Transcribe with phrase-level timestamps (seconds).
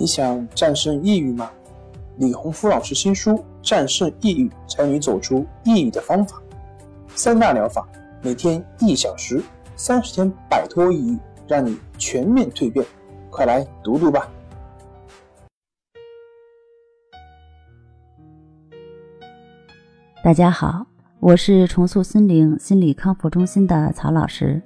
[0.00, 1.50] 你想战胜抑郁吗？
[2.18, 6.36] 李洪福老师新书《战胜抑郁，教你走出抑郁的方法》，
[7.16, 7.84] 三大疗法，
[8.22, 9.42] 每天一小时，
[9.74, 12.86] 三十天摆脱抑郁，让你全面蜕变。
[13.28, 14.30] 快来读读吧！
[20.22, 20.86] 大家好，
[21.18, 24.62] 我是重塑心灵心理康复中心的曹老师。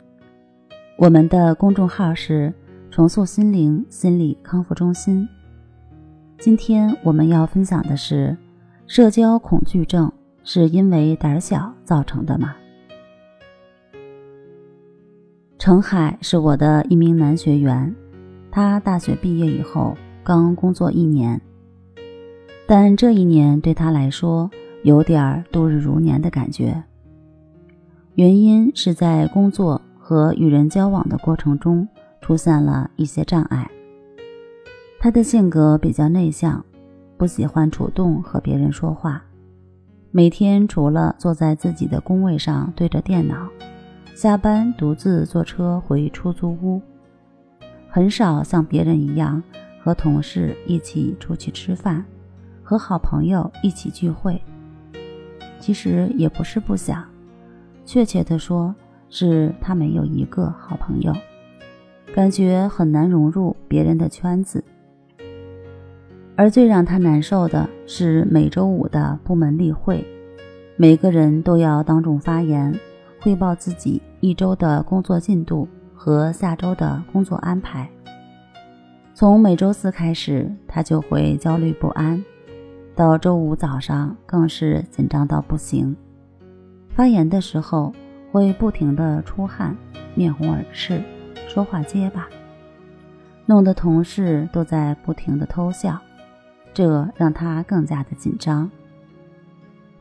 [0.99, 2.53] 我们的公众号是
[2.93, 5.27] 重塑心灵心理康复中心。
[6.39, 8.37] 今天我们要分享的是：
[8.87, 10.13] 社交恐惧症
[10.45, 12.55] 是因为胆小造成的吗？
[15.59, 17.97] 程海是我的一名男学员，
[18.51, 21.41] 他大学毕业以后刚工作一年，
[22.67, 24.51] 但这一年对他来说
[24.83, 26.85] 有点度日如年的感觉。
[28.17, 31.89] 原因是在工作和与人交往的过程中
[32.23, 33.71] 出现了一些障碍。
[34.99, 36.65] 他的性格比较内向，
[37.19, 39.23] 不喜欢主动和别人说话。
[40.11, 43.49] 每天除了坐在自己的工位上对着电脑，
[44.15, 46.81] 下班独自坐车回出租屋，
[47.89, 49.43] 很少像别人一样
[49.83, 52.05] 和同事一起出去吃饭，
[52.63, 54.41] 和好朋友一起聚会。
[55.59, 57.05] 其实也不是不想，
[57.85, 58.75] 确切的说，
[59.09, 61.13] 是他没有一个好朋友，
[62.15, 64.63] 感觉很难融入别人的圈子。
[66.35, 70.05] 而最让他难受的是每周五的部门例会，
[70.77, 72.75] 每个人都要当众发言，
[73.21, 77.89] 汇报自己一周的工作进度和下周的工作安排。
[79.15, 82.25] 从每周四开始，他就会焦虑不安，
[82.97, 85.95] 到周五早上更是紧张到不行。
[86.89, 87.93] 发言的时候
[88.33, 89.77] 会不停地出汗，
[90.15, 91.01] 面红耳赤，
[91.53, 92.27] 说话结巴，
[93.45, 96.01] 弄得同事都在不停地偷笑。
[96.73, 98.71] 这让他更加的紧张。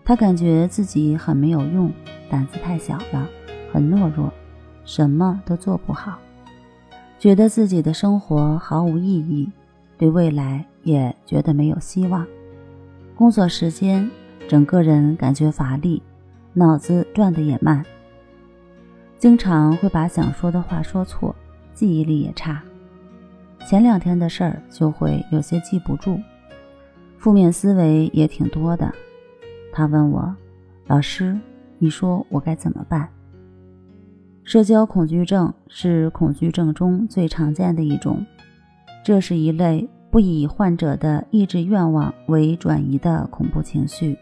[0.05, 1.91] 他感觉自己很没有用，
[2.29, 3.27] 胆子太小了，
[3.73, 4.31] 很懦弱，
[4.85, 6.17] 什么都做不好，
[7.19, 9.51] 觉得自己的生活毫无意义，
[9.97, 12.25] 对未来也觉得没有希望。
[13.13, 14.09] 工作时间，
[14.47, 16.01] 整个人感觉乏力，
[16.53, 17.85] 脑子转得也慢，
[19.21, 21.35] 经常会把想说的话说错，
[21.75, 22.59] 记忆力也差。
[23.67, 26.19] 前两天的事儿就会有些记不住。
[27.19, 28.91] 负面思维也挺多的，
[29.71, 30.35] 他问我
[30.89, 31.37] ：“老师，
[31.77, 33.07] 你说我该怎么办？”
[34.43, 38.25] 社交恐惧症是恐惧症中最常见的一种，
[39.05, 44.17] 这是一类不以患者的意志愿望为转移的恐怖情绪。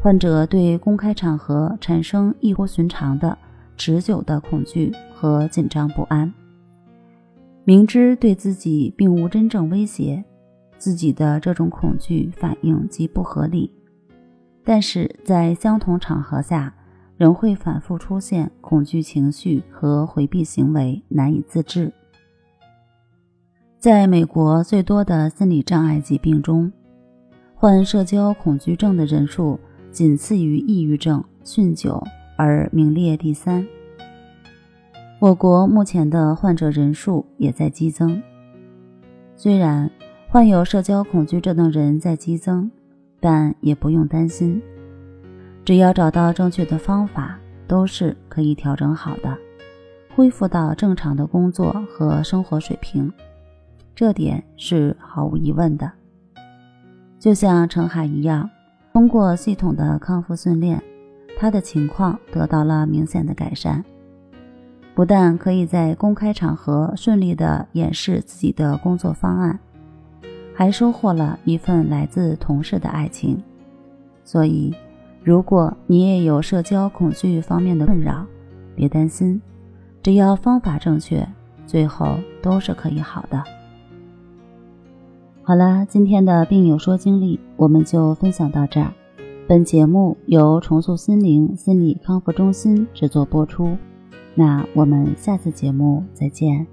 [0.00, 3.36] 患者对公开场合产生异乎寻常的、
[3.80, 6.30] 持久的恐惧和紧张不安，
[7.64, 10.22] 明知对自己并无真正威胁。
[10.76, 13.72] 自己的这种恐惧反应极不合理，
[14.62, 16.74] 但是在相同场合下，
[17.16, 21.90] 仍会反复出现恐惧情绪和回避行为，难以自制。
[23.78, 26.70] 在美国，最多的心理障碍疾病中，
[27.54, 29.58] 患社交恐惧症的人数
[29.90, 32.02] 仅次于抑郁症、酗酒，
[32.40, 33.66] 而名列第三。
[35.18, 38.22] 我国目前的患者人数也在激增，
[39.36, 39.90] 虽然。
[40.32, 42.70] 患有社交恐惧症的人在激增，
[43.18, 44.62] 但也不用担心，
[45.64, 47.36] 只要找到正确的方法，
[47.66, 49.36] 都是可以调整好的，
[50.14, 53.12] 恢复到正常的工作和生活水平，
[53.92, 55.90] 这点是毫无疑问的。
[57.18, 58.48] 就像程海一样，
[58.92, 60.80] 通过系统的康复训练，
[61.40, 63.82] 他的情况得到了明显的改善，
[64.94, 69.58] 不但可以在公开场合顺利地演示自己的工作方案。
[70.54, 73.42] 还收获了一份来自同事的爱情，
[74.22, 74.74] 所以，
[75.24, 78.26] 如果你也有社交恐惧方面的困扰，
[78.76, 79.40] 别担心，
[80.02, 81.26] 只要方法正确，
[81.66, 83.42] 最后都是可以好的。
[85.42, 88.92] 好了，今天的病友说经历我们就分享到这儿。
[89.50, 93.76] 本节目由重塑心灵心理康复中心制作播出，
[94.32, 96.64] 那我们下次节目再见。